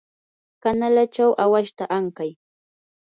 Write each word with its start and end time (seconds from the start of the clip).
kanalachaw 0.61 1.31
awashta 1.43 1.83
ankay. 1.97 2.31